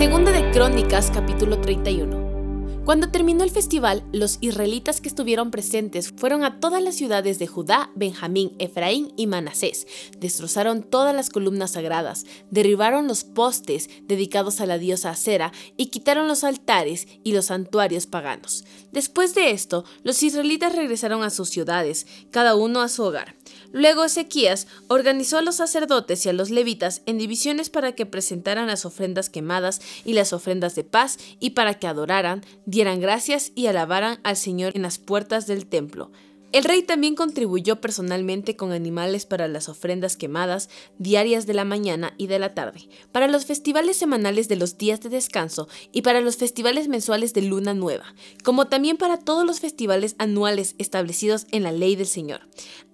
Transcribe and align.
Segunda 0.00 0.32
de 0.32 0.50
Crónicas, 0.50 1.10
capítulo 1.10 1.60
31. 1.60 2.84
Cuando 2.86 3.10
terminó 3.10 3.44
el 3.44 3.50
festival, 3.50 4.02
los 4.12 4.38
israelitas 4.40 5.02
que 5.02 5.10
estuvieron 5.10 5.50
presentes 5.50 6.10
fueron 6.16 6.42
a 6.42 6.58
todas 6.58 6.82
las 6.82 6.94
ciudades 6.94 7.38
de 7.38 7.46
Judá, 7.46 7.90
Benjamín, 7.96 8.56
Efraín 8.58 9.12
y 9.18 9.26
Manasés. 9.26 9.86
Destrozaron 10.18 10.84
todas 10.84 11.14
las 11.14 11.28
columnas 11.28 11.72
sagradas, 11.72 12.24
derribaron 12.50 13.08
los 13.08 13.24
postes 13.24 13.90
dedicados 14.04 14.62
a 14.62 14.66
la 14.66 14.78
diosa 14.78 15.10
Acera 15.10 15.52
y 15.76 15.88
quitaron 15.88 16.28
los 16.28 16.44
altares 16.44 17.06
y 17.22 17.32
los 17.32 17.44
santuarios 17.44 18.06
paganos. 18.06 18.64
Después 18.92 19.34
de 19.34 19.50
esto, 19.50 19.84
los 20.02 20.22
israelitas 20.22 20.74
regresaron 20.74 21.22
a 21.22 21.28
sus 21.28 21.50
ciudades, 21.50 22.06
cada 22.30 22.54
uno 22.54 22.80
a 22.80 22.88
su 22.88 23.02
hogar. 23.02 23.34
Luego 23.72 24.04
Ezequías 24.04 24.66
organizó 24.88 25.38
a 25.38 25.42
los 25.42 25.56
sacerdotes 25.56 26.24
y 26.24 26.28
a 26.28 26.32
los 26.32 26.50
levitas 26.50 27.02
en 27.06 27.18
divisiones 27.18 27.70
para 27.70 27.92
que 27.92 28.06
presentaran 28.06 28.66
las 28.66 28.84
ofrendas 28.84 29.30
quemadas 29.30 29.80
y 30.04 30.12
las 30.14 30.32
ofrendas 30.32 30.74
de 30.74 30.84
paz 30.84 31.18
y 31.38 31.50
para 31.50 31.74
que 31.74 31.86
adoraran, 31.86 32.44
dieran 32.66 33.00
gracias 33.00 33.52
y 33.54 33.66
alabaran 33.66 34.20
al 34.22 34.36
Señor 34.36 34.72
en 34.74 34.82
las 34.82 34.98
puertas 34.98 35.46
del 35.46 35.66
templo. 35.66 36.10
El 36.52 36.64
rey 36.64 36.82
también 36.82 37.14
contribuyó 37.14 37.80
personalmente 37.80 38.56
con 38.56 38.72
animales 38.72 39.24
para 39.24 39.46
las 39.46 39.68
ofrendas 39.68 40.16
quemadas 40.16 40.68
diarias 40.98 41.46
de 41.46 41.54
la 41.54 41.64
mañana 41.64 42.12
y 42.18 42.26
de 42.26 42.40
la 42.40 42.54
tarde, 42.54 42.88
para 43.12 43.28
los 43.28 43.46
festivales 43.46 43.96
semanales 43.96 44.48
de 44.48 44.56
los 44.56 44.76
días 44.76 45.00
de 45.00 45.10
descanso 45.10 45.68
y 45.92 46.02
para 46.02 46.20
los 46.20 46.38
festivales 46.38 46.88
mensuales 46.88 47.34
de 47.34 47.42
luna 47.42 47.72
nueva, 47.72 48.16
como 48.42 48.66
también 48.66 48.96
para 48.96 49.16
todos 49.16 49.46
los 49.46 49.60
festivales 49.60 50.16
anuales 50.18 50.74
establecidos 50.78 51.46
en 51.52 51.62
la 51.62 51.70
ley 51.70 51.94
del 51.94 52.08
Señor. 52.08 52.40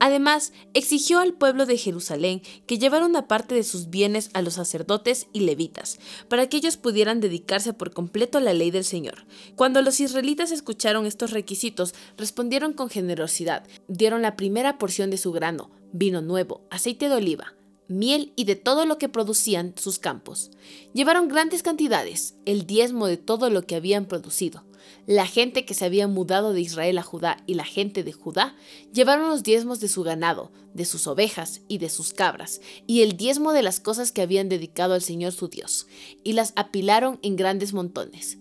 Además, 0.00 0.52
exigió 0.74 1.20
al 1.20 1.32
pueblo 1.32 1.64
de 1.64 1.78
Jerusalén 1.78 2.42
que 2.66 2.76
llevara 2.76 3.06
una 3.06 3.26
parte 3.26 3.54
de 3.54 3.64
sus 3.64 3.88
bienes 3.88 4.28
a 4.34 4.42
los 4.42 4.54
sacerdotes 4.54 5.28
y 5.32 5.40
levitas, 5.40 5.98
para 6.28 6.46
que 6.46 6.58
ellos 6.58 6.76
pudieran 6.76 7.20
dedicarse 7.20 7.72
por 7.72 7.94
completo 7.94 8.36
a 8.36 8.42
la 8.42 8.52
ley 8.52 8.70
del 8.70 8.84
Señor. 8.84 9.24
Cuando 9.54 9.80
los 9.80 9.98
israelitas 9.98 10.50
escucharon 10.50 11.06
estos 11.06 11.30
requisitos, 11.30 11.94
respondieron 12.18 12.74
con 12.74 12.90
generosidad 12.90 13.45
Dieron 13.88 14.22
la 14.22 14.36
primera 14.36 14.78
porción 14.78 15.10
de 15.10 15.18
su 15.18 15.32
grano, 15.32 15.70
vino 15.92 16.22
nuevo, 16.22 16.66
aceite 16.70 17.08
de 17.08 17.16
oliva, 17.16 17.54
miel 17.88 18.32
y 18.36 18.44
de 18.44 18.56
todo 18.56 18.86
lo 18.86 18.98
que 18.98 19.08
producían 19.08 19.74
sus 19.76 19.98
campos. 19.98 20.50
Llevaron 20.92 21.28
grandes 21.28 21.62
cantidades, 21.62 22.34
el 22.44 22.66
diezmo 22.66 23.06
de 23.06 23.16
todo 23.16 23.50
lo 23.50 23.62
que 23.62 23.76
habían 23.76 24.06
producido. 24.06 24.64
La 25.06 25.26
gente 25.26 25.64
que 25.64 25.74
se 25.74 25.84
había 25.84 26.06
mudado 26.06 26.52
de 26.52 26.60
Israel 26.60 26.98
a 26.98 27.02
Judá 27.02 27.42
y 27.46 27.54
la 27.54 27.64
gente 27.64 28.04
de 28.04 28.12
Judá 28.12 28.54
llevaron 28.92 29.28
los 29.28 29.42
diezmos 29.42 29.80
de 29.80 29.88
su 29.88 30.02
ganado, 30.02 30.52
de 30.74 30.84
sus 30.84 31.06
ovejas 31.06 31.62
y 31.68 31.78
de 31.78 31.88
sus 31.88 32.12
cabras, 32.12 32.60
y 32.86 33.02
el 33.02 33.16
diezmo 33.16 33.52
de 33.52 33.62
las 33.62 33.80
cosas 33.80 34.12
que 34.12 34.22
habían 34.22 34.48
dedicado 34.48 34.94
al 34.94 35.02
Señor 35.02 35.32
su 35.32 35.48
Dios, 35.48 35.86
y 36.22 36.34
las 36.34 36.52
apilaron 36.56 37.18
en 37.22 37.36
grandes 37.36 37.72
montones. 37.72 38.38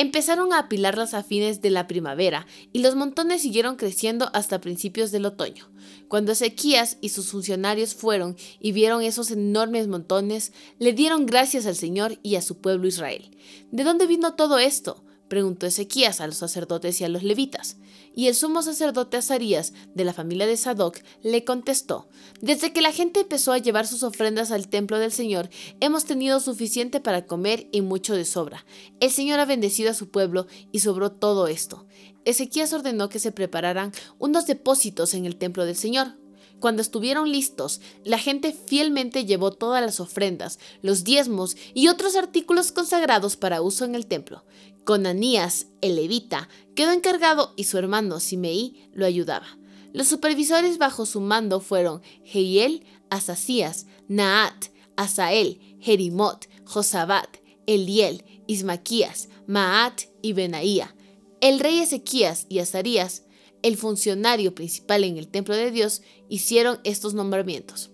Empezaron 0.00 0.52
a 0.52 0.60
apilarlas 0.60 1.12
a 1.12 1.24
fines 1.24 1.60
de 1.60 1.70
la 1.70 1.88
primavera 1.88 2.46
y 2.72 2.78
los 2.82 2.94
montones 2.94 3.42
siguieron 3.42 3.74
creciendo 3.74 4.30
hasta 4.32 4.60
principios 4.60 5.10
del 5.10 5.26
otoño. 5.26 5.72
Cuando 6.06 6.30
Ezequías 6.30 6.98
y 7.00 7.08
sus 7.08 7.32
funcionarios 7.32 7.96
fueron 7.96 8.36
y 8.60 8.70
vieron 8.70 9.02
esos 9.02 9.32
enormes 9.32 9.88
montones, 9.88 10.52
le 10.78 10.92
dieron 10.92 11.26
gracias 11.26 11.66
al 11.66 11.74
Señor 11.74 12.20
y 12.22 12.36
a 12.36 12.42
su 12.42 12.58
pueblo 12.58 12.86
Israel. 12.86 13.36
¿De 13.72 13.82
dónde 13.82 14.06
vino 14.06 14.36
todo 14.36 14.60
esto? 14.60 15.02
Preguntó 15.28 15.66
Ezequías 15.66 16.20
a 16.20 16.26
los 16.26 16.36
sacerdotes 16.36 17.00
y 17.00 17.04
a 17.04 17.08
los 17.08 17.22
levitas. 17.22 17.76
Y 18.14 18.26
el 18.26 18.34
sumo 18.34 18.62
sacerdote 18.62 19.16
Azarías, 19.16 19.72
de 19.94 20.04
la 20.04 20.12
familia 20.12 20.46
de 20.46 20.56
Sadoc, 20.56 20.98
le 21.22 21.44
contestó, 21.44 22.08
Desde 22.40 22.72
que 22.72 22.80
la 22.80 22.92
gente 22.92 23.20
empezó 23.20 23.52
a 23.52 23.58
llevar 23.58 23.86
sus 23.86 24.02
ofrendas 24.02 24.50
al 24.50 24.68
templo 24.68 24.98
del 24.98 25.12
Señor, 25.12 25.50
hemos 25.80 26.04
tenido 26.04 26.40
suficiente 26.40 27.00
para 27.00 27.26
comer 27.26 27.68
y 27.70 27.82
mucho 27.82 28.14
de 28.14 28.24
sobra. 28.24 28.64
El 29.00 29.10
Señor 29.10 29.38
ha 29.40 29.44
bendecido 29.44 29.90
a 29.90 29.94
su 29.94 30.10
pueblo 30.10 30.46
y 30.72 30.80
sobró 30.80 31.12
todo 31.12 31.46
esto. 31.46 31.86
Ezequías 32.24 32.72
ordenó 32.72 33.08
que 33.08 33.20
se 33.20 33.32
prepararan 33.32 33.92
unos 34.18 34.46
depósitos 34.46 35.14
en 35.14 35.24
el 35.24 35.36
templo 35.36 35.64
del 35.64 35.76
Señor, 35.76 36.16
cuando 36.60 36.82
estuvieron 36.82 37.30
listos, 37.30 37.80
la 38.04 38.18
gente 38.18 38.52
fielmente 38.52 39.24
llevó 39.24 39.52
todas 39.52 39.80
las 39.80 40.00
ofrendas, 40.00 40.58
los 40.82 41.04
diezmos 41.04 41.56
y 41.72 41.86
otros 41.86 42.16
artículos 42.16 42.72
consagrados 42.72 43.36
para 43.36 43.62
uso 43.62 43.84
en 43.84 43.94
el 43.94 44.06
templo. 44.06 44.44
Conanías, 44.88 45.66
el 45.82 45.96
levita, 45.96 46.48
quedó 46.74 46.92
encargado 46.92 47.52
y 47.58 47.64
su 47.64 47.76
hermano 47.76 48.20
Simeí 48.20 48.88
lo 48.94 49.04
ayudaba. 49.04 49.58
Los 49.92 50.08
supervisores 50.08 50.78
bajo 50.78 51.04
su 51.04 51.20
mando 51.20 51.60
fueron 51.60 52.00
Jehiel, 52.24 52.86
Asasías, 53.10 53.84
Naat, 54.08 54.68
Asael, 54.96 55.60
Jerimot, 55.78 56.48
Josabat, 56.64 57.36
Eliel, 57.66 58.24
Ismaquías, 58.46 59.28
Maat 59.46 60.04
y 60.22 60.32
Benaía. 60.32 60.96
El 61.42 61.60
rey 61.60 61.80
Ezequías 61.80 62.46
y 62.48 62.60
Azarías, 62.60 63.24
el 63.60 63.76
funcionario 63.76 64.54
principal 64.54 65.04
en 65.04 65.18
el 65.18 65.28
templo 65.28 65.54
de 65.54 65.70
Dios, 65.70 66.00
hicieron 66.30 66.80
estos 66.84 67.12
nombramientos. 67.12 67.90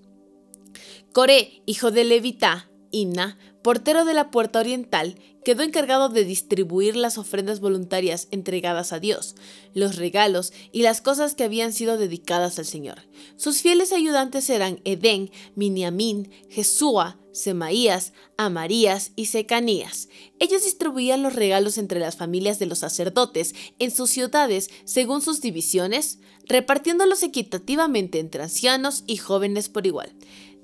Coré, 1.13 1.61
hijo 1.67 1.91
de 1.91 2.05
Levita, 2.05 2.71
Imna, 2.93 3.37
portero 3.65 4.05
de 4.05 4.13
la 4.13 4.31
puerta 4.31 4.61
oriental, 4.61 5.19
quedó 5.43 5.63
encargado 5.63 6.11
de 6.11 6.27
distribuir 6.27 6.97
las 6.97 7.17
ofrendas 7.17 7.61
voluntarias 7.61 8.29
entregadas 8.31 8.93
a 8.93 9.01
Dios, 9.01 9.37
los 9.73 9.97
regalos 9.97 10.53
y 10.71 10.83
las 10.83 11.01
cosas 11.01 11.35
que 11.35 11.45
habían 11.45 11.73
sido 11.73 11.97
dedicadas 11.97 12.59
al 12.59 12.67
Señor. 12.67 13.09
Sus 13.37 13.63
fieles 13.63 13.93
ayudantes 13.93 14.51
eran 14.51 14.81
Edén, 14.85 15.31
Miniamín, 15.55 16.31
Jesúa, 16.51 17.17
Semaías, 17.33 18.13
Amarías 18.37 19.13
y 19.17 19.27
Secanías. 19.27 20.11
Ellos 20.39 20.63
distribuían 20.63 21.23
los 21.23 21.35
regalos 21.35 21.79
entre 21.79 22.01
las 22.01 22.17
familias 22.17 22.59
de 22.59 22.67
los 22.67 22.81
sacerdotes 22.81 23.55
en 23.79 23.91
sus 23.91 24.11
ciudades 24.11 24.69
según 24.85 25.23
sus 25.23 25.41
divisiones, 25.41 26.19
repartiéndolos 26.47 27.23
equitativamente 27.23 28.19
entre 28.19 28.43
ancianos 28.43 29.05
y 29.07 29.17
jóvenes 29.17 29.71
por 29.71 29.87
igual 29.87 30.13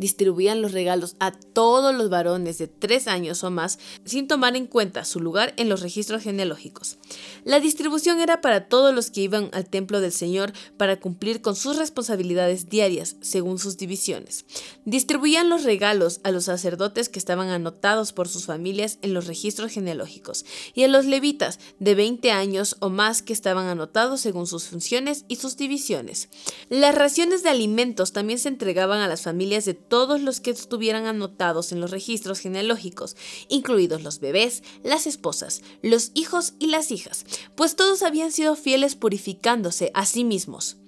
distribuían 0.01 0.63
los 0.63 0.73
regalos 0.73 1.15
a 1.21 1.31
todos 1.31 1.95
los 1.95 2.09
varones 2.09 2.59
de 2.59 2.67
tres 2.67 3.07
años 3.07 3.45
o 3.45 3.51
más 3.51 3.79
sin 4.05 4.27
tomar 4.27 4.57
en 4.57 4.67
cuenta 4.67 5.05
su 5.05 5.21
lugar 5.21 5.53
en 5.59 5.69
los 5.69 5.83
registros 5.83 6.23
genealógicos. 6.23 6.99
La 7.45 7.61
distribución 7.61 8.21
era 8.21 8.41
para 8.41 8.67
todos 8.67 8.95
los 8.95 9.11
que 9.11 9.21
iban 9.21 9.51
al 9.53 9.69
templo 9.69 10.01
del 10.01 10.13
Señor 10.13 10.53
para 10.77 10.99
cumplir 10.99 11.43
con 11.43 11.55
sus 11.55 11.77
responsabilidades 11.77 12.69
diarias 12.69 13.17
según 13.21 13.59
sus 13.59 13.77
divisiones. 13.77 14.47
Distribuían 14.87 15.51
los 15.51 15.65
regalos 15.65 16.21
a 16.25 16.31
los 16.31 16.45
sacerdotes 16.45 17.11
que 17.11 17.19
estaban 17.19 17.51
anotados 17.51 18.13
por 18.13 18.27
sus 18.27 18.47
familias 18.47 18.99
en 19.03 19.13
los 19.13 19.27
registros 19.27 19.71
genealógicos 19.71 20.47
y 20.75 20.85
a 20.85 20.89
los 20.89 21.05
levitas 21.05 21.61
de 21.79 21.95
20 21.95 22.33
años 22.33 22.77
o 22.81 22.89
más 22.89 23.21
que 23.23 23.35
estaban 23.35 23.67
anotados 23.67 24.23
según 24.23 24.47
sus 24.47 24.65
funciones 24.65 25.27
y 25.29 25.37
sus 25.37 25.59
divisiones. 25.59 26.31
Las 26.71 26.95
raciones 26.95 27.43
de 27.43 27.51
alimentos 27.51 28.13
también 28.13 28.39
se 28.39 28.49
entregaban 28.49 29.01
a 29.01 29.09
las 29.09 29.23
familias 29.23 29.67
de 29.67 29.75
todos 29.91 30.23
los 30.23 30.41
que 30.41 30.53
estuvieran 30.53 31.05
anotados 31.05 31.73
en 31.73 31.81
los 31.83 31.91
registros 31.91 32.39
genealógicos, 32.39 33.17
incluidos 33.49 34.03
los 34.03 34.21
bebés, 34.21 34.63
las 34.83 35.07
esposas, 35.07 35.61
los 35.83 36.13
hijos 36.15 36.55
y 36.59 36.69
las 36.69 36.91
hijas, 36.93 37.27
pues 37.57 37.77
todos 37.77 38.03
habían 38.03 38.33
sido 38.33 38.57
fieles 38.57 38.95
purificándose 38.95 39.91
a 39.93 40.07
sí 40.07 40.25
mismos. 40.25 40.79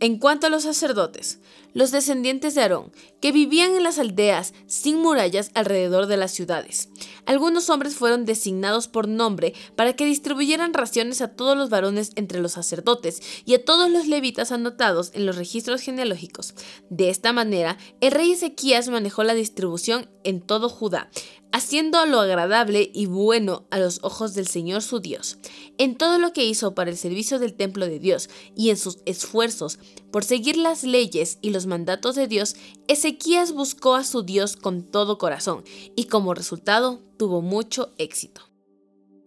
En 0.00 0.18
cuanto 0.18 0.46
a 0.48 0.50
los 0.50 0.64
sacerdotes, 0.64 1.40
los 1.72 1.90
descendientes 1.90 2.54
de 2.54 2.62
Aarón, 2.62 2.92
que 3.20 3.32
vivían 3.32 3.74
en 3.74 3.82
las 3.82 3.98
aldeas 3.98 4.54
sin 4.66 5.00
murallas 5.00 5.50
alrededor 5.54 6.06
de 6.06 6.16
las 6.16 6.32
ciudades. 6.32 6.88
Algunos 7.26 7.70
hombres 7.70 7.94
fueron 7.94 8.24
designados 8.24 8.88
por 8.88 9.08
nombre 9.08 9.54
para 9.76 9.94
que 9.94 10.04
distribuyeran 10.04 10.74
raciones 10.74 11.20
a 11.20 11.28
todos 11.28 11.56
los 11.56 11.70
varones 11.70 12.12
entre 12.16 12.40
los 12.40 12.52
sacerdotes 12.52 13.22
y 13.44 13.54
a 13.54 13.64
todos 13.64 13.90
los 13.90 14.06
levitas 14.06 14.52
anotados 14.52 15.10
en 15.14 15.26
los 15.26 15.36
registros 15.36 15.80
genealógicos. 15.80 16.54
De 16.90 17.10
esta 17.10 17.32
manera, 17.32 17.78
el 18.00 18.12
rey 18.12 18.32
Ezequías 18.32 18.88
manejó 18.88 19.24
la 19.24 19.34
distribución 19.34 20.08
en 20.22 20.40
todo 20.40 20.68
Judá, 20.68 21.10
haciendo 21.54 22.04
lo 22.04 22.18
agradable 22.18 22.90
y 22.92 23.06
bueno 23.06 23.64
a 23.70 23.78
los 23.78 24.00
ojos 24.02 24.34
del 24.34 24.48
Señor 24.48 24.82
su 24.82 24.98
Dios. 24.98 25.38
En 25.78 25.96
todo 25.96 26.18
lo 26.18 26.32
que 26.32 26.44
hizo 26.44 26.74
para 26.74 26.90
el 26.90 26.96
servicio 26.96 27.38
del 27.38 27.54
templo 27.54 27.86
de 27.86 28.00
Dios 28.00 28.28
y 28.56 28.70
en 28.70 28.76
sus 28.76 28.98
esfuerzos 29.06 29.78
por 30.10 30.24
seguir 30.24 30.56
las 30.56 30.82
leyes 30.82 31.38
y 31.42 31.50
los 31.50 31.66
mandatos 31.66 32.16
de 32.16 32.26
Dios, 32.26 32.56
Ezequías 32.88 33.52
buscó 33.52 33.94
a 33.94 34.02
su 34.02 34.24
Dios 34.24 34.56
con 34.56 34.82
todo 34.82 35.16
corazón 35.16 35.62
y 35.94 36.06
como 36.06 36.34
resultado 36.34 37.00
tuvo 37.18 37.40
mucho 37.40 37.92
éxito. 37.98 38.40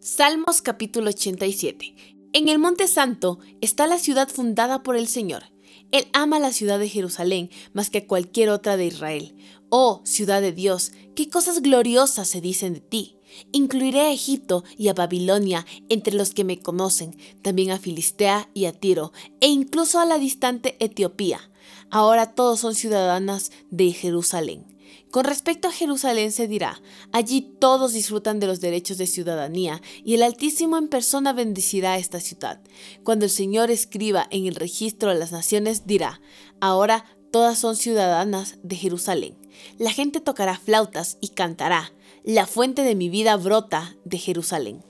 Salmos 0.01 0.61
capítulo 0.61 1.07
87. 1.11 1.95
En 2.33 2.49
el 2.49 2.59
Monte 2.59 2.89
Santo 2.89 3.39
está 3.61 3.87
la 3.87 3.99
ciudad 3.99 4.27
fundada 4.27 4.83
por 4.83 4.97
el 4.97 5.07
Señor. 5.07 5.43
Él 5.91 6.07
ama 6.13 6.39
la 6.39 6.51
ciudad 6.51 6.79
de 6.79 6.89
Jerusalén 6.89 7.49
más 7.73 7.89
que 7.89 8.05
cualquier 8.05 8.49
otra 8.49 8.77
de 8.77 8.85
Israel. 8.85 9.35
Oh, 9.69 10.01
ciudad 10.03 10.41
de 10.41 10.51
Dios, 10.51 10.91
qué 11.15 11.29
cosas 11.29 11.61
gloriosas 11.61 12.27
se 12.27 12.41
dicen 12.41 12.73
de 12.73 12.81
ti. 12.81 13.17
Incluiré 13.51 14.01
a 14.01 14.11
Egipto 14.11 14.63
y 14.77 14.87
a 14.87 14.93
Babilonia 14.93 15.65
entre 15.89 16.13
los 16.13 16.33
que 16.33 16.43
me 16.43 16.59
conocen, 16.59 17.17
también 17.41 17.71
a 17.71 17.79
Filistea 17.79 18.49
y 18.53 18.65
a 18.65 18.73
Tiro, 18.73 19.11
e 19.41 19.47
incluso 19.47 19.99
a 19.99 20.05
la 20.05 20.17
distante 20.17 20.77
Etiopía. 20.79 21.51
Ahora 21.89 22.33
todos 22.33 22.61
son 22.61 22.75
ciudadanas 22.75 23.51
de 23.69 23.91
Jerusalén. 23.91 24.76
Con 25.11 25.25
respecto 25.25 25.67
a 25.67 25.71
Jerusalén 25.71 26.31
se 26.31 26.47
dirá, 26.47 26.81
allí 27.11 27.41
todos 27.59 27.93
disfrutan 27.93 28.39
de 28.39 28.47
los 28.47 28.61
derechos 28.61 28.97
de 28.97 29.07
ciudadanía 29.07 29.81
y 30.03 30.15
el 30.15 30.23
Altísimo 30.23 30.77
en 30.77 30.87
persona 30.87 31.33
bendecirá 31.33 31.97
esta 31.97 32.19
ciudad. 32.19 32.61
Cuando 33.03 33.25
el 33.25 33.31
Señor 33.31 33.71
escriba 33.71 34.27
en 34.31 34.45
el 34.45 34.55
registro 34.55 35.09
de 35.09 35.19
las 35.19 35.31
naciones 35.31 35.87
dirá, 35.87 36.21
ahora 36.59 37.05
todas 37.31 37.57
son 37.57 37.75
ciudadanas 37.75 38.57
de 38.63 38.75
Jerusalén. 38.75 39.37
La 39.77 39.91
gente 39.91 40.21
tocará 40.21 40.57
flautas 40.57 41.17
y 41.21 41.29
cantará, 41.29 41.93
la 42.23 42.45
fuente 42.45 42.83
de 42.83 42.95
mi 42.95 43.09
vida 43.09 43.37
brota 43.37 43.95
de 44.03 44.17
Jerusalén. 44.17 44.83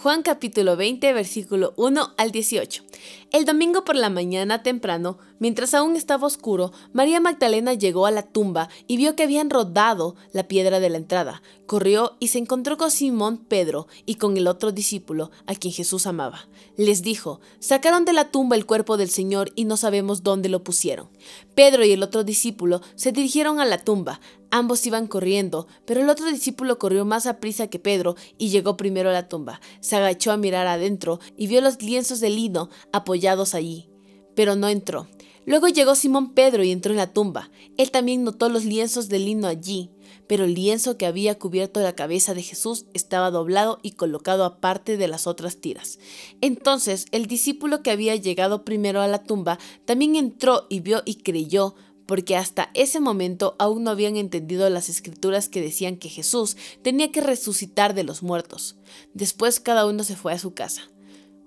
Juan 0.00 0.22
capítulo 0.22 0.76
20, 0.76 1.12
versículo 1.12 1.74
1 1.76 2.14
al 2.16 2.30
18. 2.30 2.84
El 3.30 3.44
domingo 3.44 3.84
por 3.84 3.94
la 3.94 4.08
mañana 4.08 4.62
temprano, 4.62 5.18
mientras 5.38 5.74
aún 5.74 5.96
estaba 5.96 6.26
oscuro, 6.26 6.72
María 6.94 7.20
Magdalena 7.20 7.74
llegó 7.74 8.06
a 8.06 8.10
la 8.10 8.22
tumba 8.22 8.70
y 8.86 8.96
vio 8.96 9.16
que 9.16 9.24
habían 9.24 9.50
rodado 9.50 10.16
la 10.32 10.48
piedra 10.48 10.80
de 10.80 10.88
la 10.88 10.96
entrada. 10.96 11.42
Corrió 11.66 12.16
y 12.20 12.28
se 12.28 12.38
encontró 12.38 12.78
con 12.78 12.90
Simón 12.90 13.36
Pedro 13.36 13.86
y 14.06 14.14
con 14.14 14.38
el 14.38 14.46
otro 14.46 14.72
discípulo, 14.72 15.30
a 15.46 15.54
quien 15.54 15.74
Jesús 15.74 16.06
amaba. 16.06 16.48
Les 16.78 17.02
dijo, 17.02 17.40
sacaron 17.58 18.06
de 18.06 18.14
la 18.14 18.30
tumba 18.30 18.56
el 18.56 18.64
cuerpo 18.64 18.96
del 18.96 19.10
Señor 19.10 19.52
y 19.54 19.66
no 19.66 19.76
sabemos 19.76 20.22
dónde 20.22 20.48
lo 20.48 20.64
pusieron. 20.64 21.10
Pedro 21.54 21.84
y 21.84 21.92
el 21.92 22.02
otro 22.02 22.24
discípulo 22.24 22.80
se 22.94 23.12
dirigieron 23.12 23.60
a 23.60 23.66
la 23.66 23.84
tumba. 23.84 24.20
Ambos 24.50 24.86
iban 24.86 25.06
corriendo, 25.06 25.66
pero 25.84 26.00
el 26.00 26.08
otro 26.08 26.24
discípulo 26.24 26.78
corrió 26.78 27.04
más 27.04 27.26
a 27.26 27.38
prisa 27.38 27.66
que 27.66 27.78
Pedro 27.78 28.16
y 28.38 28.48
llegó 28.48 28.78
primero 28.78 29.10
a 29.10 29.12
la 29.12 29.28
tumba. 29.28 29.60
Se 29.80 29.96
agachó 29.96 30.32
a 30.32 30.38
mirar 30.38 30.66
adentro 30.66 31.20
y 31.36 31.48
vio 31.48 31.60
los 31.60 31.82
lienzos 31.82 32.20
de 32.20 32.30
lino 32.30 32.70
apoyados 32.92 33.17
allí, 33.54 33.90
pero 34.34 34.56
no 34.56 34.68
entró. 34.68 35.08
Luego 35.48 35.68
llegó 35.68 35.94
Simón 35.94 36.34
Pedro 36.34 36.62
y 36.62 36.70
entró 36.70 36.92
en 36.92 36.98
la 36.98 37.12
tumba. 37.12 37.50
Él 37.78 37.90
también 37.90 38.22
notó 38.22 38.50
los 38.50 38.66
lienzos 38.66 39.08
de 39.08 39.18
lino 39.18 39.46
allí, 39.46 39.90
pero 40.26 40.44
el 40.44 40.54
lienzo 40.54 40.98
que 40.98 41.06
había 41.06 41.38
cubierto 41.38 41.80
la 41.80 41.94
cabeza 41.94 42.34
de 42.34 42.42
Jesús 42.42 42.84
estaba 42.92 43.30
doblado 43.30 43.78
y 43.82 43.92
colocado 43.92 44.44
aparte 44.44 44.98
de 44.98 45.08
las 45.08 45.26
otras 45.26 45.56
tiras. 45.56 45.98
Entonces 46.42 47.06
el 47.12 47.26
discípulo 47.26 47.82
que 47.82 47.90
había 47.90 48.14
llegado 48.14 48.64
primero 48.64 49.00
a 49.00 49.08
la 49.08 49.24
tumba 49.24 49.58
también 49.86 50.16
entró 50.16 50.66
y 50.68 50.80
vio 50.80 51.02
y 51.06 51.22
creyó, 51.22 51.74
porque 52.04 52.36
hasta 52.36 52.70
ese 52.74 53.00
momento 53.00 53.56
aún 53.58 53.84
no 53.84 53.90
habían 53.90 54.16
entendido 54.16 54.68
las 54.68 54.88
escrituras 54.88 55.48
que 55.48 55.62
decían 55.62 55.96
que 55.96 56.10
Jesús 56.10 56.56
tenía 56.82 57.10
que 57.10 57.22
resucitar 57.22 57.94
de 57.94 58.04
los 58.04 58.22
muertos. 58.22 58.76
Después 59.14 59.60
cada 59.60 59.86
uno 59.86 60.04
se 60.04 60.14
fue 60.16 60.34
a 60.34 60.38
su 60.38 60.52
casa. 60.52 60.90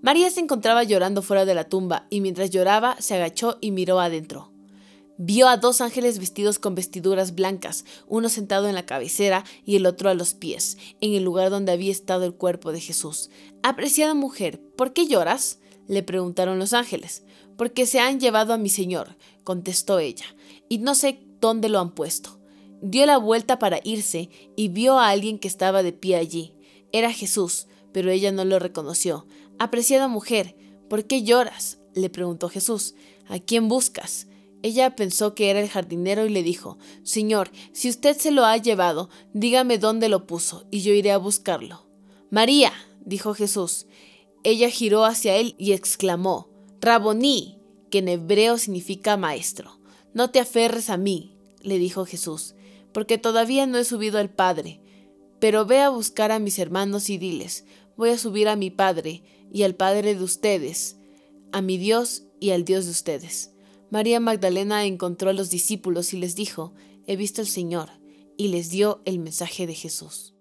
María 0.02 0.32
se 0.32 0.40
encontraba 0.40 0.84
llorando 0.84 1.22
fuera 1.22 1.46
de 1.46 1.54
la 1.54 1.66
tumba 1.66 2.08
y 2.10 2.22
mientras 2.22 2.50
lloraba 2.50 2.96
se 3.00 3.16
agachó 3.16 3.58
y 3.62 3.72
miró 3.72 4.00
adentro. 4.00 4.52
Vio 5.18 5.48
a 5.48 5.58
dos 5.58 5.82
ángeles 5.82 6.18
vestidos 6.18 6.58
con 6.58 6.74
vestiduras 6.74 7.36
blancas, 7.36 7.86
uno 8.08 8.28
sentado 8.28 8.68
en 8.68 8.74
la 8.74 8.88
cabecera 8.88 9.44
y 9.64 9.76
el 9.76 9.86
otro 9.86 10.10
a 10.10 10.16
los 10.16 10.34
pies, 10.34 10.80
en 11.00 11.14
el 11.14 11.24
lugar 11.24 11.52
donde 11.52 11.72
había 11.72 11.92
estado 11.92 12.26
el 12.26 12.34
cuerpo 12.34 12.72
de 12.72 12.82
Jesús. 12.82 13.30
Apreciada 13.62 14.16
mujer, 14.16 14.60
¿por 14.76 14.94
qué 14.94 15.06
lloras? 15.06 15.60
le 15.88 16.02
preguntaron 16.02 16.58
los 16.58 16.74
ángeles. 16.74 17.24
Porque 17.56 17.86
se 17.86 18.00
han 18.00 18.20
llevado 18.20 18.54
a 18.54 18.58
mi 18.58 18.70
señor, 18.70 19.18
contestó 19.44 20.00
ella, 20.00 20.26
y 20.68 20.80
no 20.80 20.96
sé 20.96 21.20
dónde 21.40 21.70
lo 21.70 21.80
han 21.80 21.94
puesto. 21.94 22.40
Dio 22.82 23.06
la 23.06 23.18
vuelta 23.18 23.60
para 23.60 23.80
irse 23.84 24.32
y 24.56 24.70
vio 24.70 24.98
a 24.98 25.10
alguien 25.10 25.38
que 25.38 25.48
estaba 25.48 25.84
de 25.84 25.94
pie 25.94 26.16
allí. 26.16 26.56
Era 26.92 27.14
Jesús, 27.14 27.68
pero 27.92 28.10
ella 28.10 28.32
no 28.32 28.46
lo 28.46 28.58
reconoció. 28.58 29.28
Apreciada 29.62 30.08
mujer, 30.08 30.56
¿por 30.90 31.06
qué 31.06 31.22
lloras? 31.22 31.78
le 31.94 32.10
preguntó 32.10 32.50
Jesús. 32.50 32.96
¿A 33.28 33.38
quién 33.38 33.68
buscas? 33.68 34.26
Ella 34.64 34.96
pensó 34.96 35.36
que 35.36 35.52
era 35.52 35.62
el 35.62 35.70
jardinero 35.70 36.26
y 36.26 36.30
le 36.30 36.42
dijo, 36.42 36.80
Señor, 37.04 37.52
si 37.72 37.88
usted 37.88 38.18
se 38.18 38.32
lo 38.32 38.44
ha 38.44 38.58
llevado, 38.58 39.12
dígame 39.36 39.78
dónde 39.78 40.10
lo 40.10 40.26
puso, 40.26 40.66
y 40.72 40.82
yo 40.82 40.94
iré 40.94 41.12
a 41.12 41.20
buscarlo. 41.20 41.86
María, 42.32 42.74
dijo 43.06 43.36
Jesús. 43.36 43.86
Ella 44.44 44.72
giró 44.72 45.06
hacia 45.06 45.36
él 45.36 45.54
y 45.60 45.74
exclamó, 45.74 46.50
Raboní, 46.82 47.60
que 47.92 48.00
en 48.00 48.08
hebreo 48.08 48.58
significa 48.58 49.16
maestro. 49.16 49.80
No 50.16 50.32
te 50.32 50.40
aferres 50.40 50.90
a 50.90 50.98
mí, 50.98 51.38
le 51.62 51.78
dijo 51.78 52.08
Jesús, 52.08 52.56
porque 52.94 53.20
todavía 53.20 53.68
no 53.68 53.78
he 53.78 53.86
subido 53.86 54.18
al 54.18 54.32
Padre. 54.32 54.82
Pero 55.40 55.68
ve 55.68 55.82
a 55.82 55.90
buscar 55.90 56.32
a 56.32 56.40
mis 56.40 56.58
hermanos 56.58 57.12
y 57.12 57.20
diles, 57.20 57.66
voy 57.98 58.10
a 58.10 58.18
subir 58.18 58.48
a 58.48 58.56
mi 58.56 58.70
Padre 58.70 59.24
y 59.52 59.64
al 59.64 59.76
Padre 59.76 60.16
de 60.16 60.24
ustedes, 60.24 60.98
a 61.52 61.62
mi 61.62 61.78
Dios 61.78 62.24
y 62.40 62.52
al 62.52 62.66
Dios 62.66 62.86
de 62.86 62.92
ustedes. 62.92 63.54
María 63.90 64.20
Magdalena 64.20 64.86
encontró 64.86 65.30
a 65.30 65.34
los 65.34 65.50
discípulos 65.50 66.14
y 66.14 66.18
les 66.18 66.36
dijo, 66.36 66.74
he 67.08 67.16
visto 67.16 67.42
al 67.42 67.48
Señor, 67.48 67.90
y 68.38 68.48
les 68.48 68.70
dio 68.70 69.02
el 69.06 69.20
mensaje 69.20 69.68
de 69.68 69.76
Jesús. 69.76 70.34